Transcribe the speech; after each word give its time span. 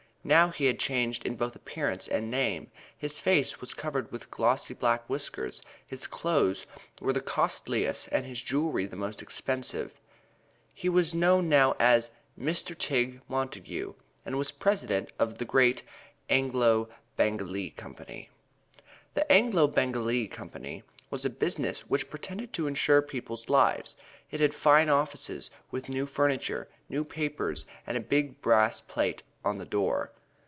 Now 0.23 0.51
he 0.51 0.65
had 0.65 0.77
changed 0.77 1.25
in 1.25 1.35
both 1.35 1.55
appearance 1.55 2.07
and 2.07 2.29
name. 2.29 2.69
His 2.95 3.19
face 3.19 3.59
was 3.59 3.73
covered 3.73 4.11
with 4.11 4.29
glossy 4.29 4.75
black 4.75 5.09
whiskers, 5.09 5.63
his 5.87 6.05
clothes 6.05 6.67
were 6.99 7.11
the 7.11 7.21
costliest 7.21 8.07
and 8.11 8.23
his 8.23 8.43
jewelry 8.43 8.85
the 8.85 8.95
most 8.95 9.23
expensive. 9.23 9.99
He 10.75 10.89
was 10.89 11.15
known 11.15 11.49
now 11.49 11.75
as 11.79 12.11
"Mr. 12.39 12.77
Tigg 12.77 13.21
Montague," 13.27 13.95
and 14.23 14.37
was 14.37 14.51
president 14.51 15.11
of 15.17 15.39
the 15.39 15.43
great 15.43 15.81
"Anglo 16.29 16.89
Bengalee 17.17 17.71
Company." 17.75 18.29
The 19.15 19.29
Anglo 19.31 19.67
Bengalee 19.67 20.27
Company 20.29 20.83
was 21.09 21.25
a 21.25 21.31
business 21.31 21.89
which 21.89 22.11
pretended 22.11 22.53
to 22.53 22.67
insure 22.67 23.01
people's 23.01 23.49
lives. 23.49 23.95
It 24.29 24.39
had 24.39 24.53
fine 24.53 24.87
offices 24.87 25.49
with 25.71 25.89
new 25.89 26.05
furniture, 26.05 26.67
new 26.89 27.03
paper 27.03 27.55
and 27.87 27.97
a 27.97 28.01
big 28.01 28.39
brass 28.39 28.81
plate 28.81 29.23
on 29.43 29.57
the 29.57 29.65
door. 29.65 30.11